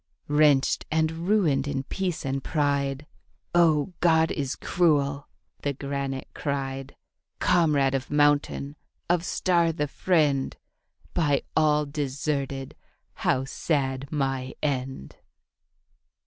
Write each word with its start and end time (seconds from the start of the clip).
Wrenched, 0.27 0.83
and 0.89 1.11
ruined 1.29 1.67
in 1.67 1.83
peace 1.83 2.25
and 2.25 2.43
pride, 2.43 3.05
'Oh, 3.53 3.93
God 3.99 4.31
is 4.31 4.55
cruel,' 4.55 5.27
the 5.61 5.73
granite 5.73 6.27
cried, 6.33 6.95
'Comrade 7.37 7.93
of 7.93 8.09
mountain, 8.09 8.77
of 9.11 9.23
star 9.23 9.71
the 9.71 9.87
friend, 9.87 10.57
By 11.13 11.43
all 11.55 11.85
deserted 11.85 12.75
how 13.13 13.45
sad 13.45 14.07
my 14.11 14.55
end.' 14.63 15.17